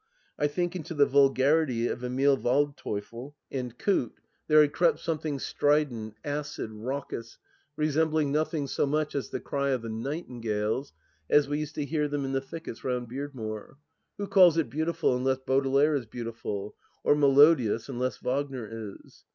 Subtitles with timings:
[0.39, 4.61] I think into the vulgarity of Emil Waldteufel and Coote 280 THE LAST DITCH there
[4.61, 7.37] had crept something strident, acid, raucous,
[7.77, 10.91] resemb ling nothing so much as the cry of the nightingales
[11.29, 13.75] as we used to hear them in the thickets round ^ardmore.
[14.17, 16.71] Who calls it beautiful, unless Baudelaire is beautifxd;
[17.03, 18.67] or melo dious, unless Wagner
[19.05, 19.25] is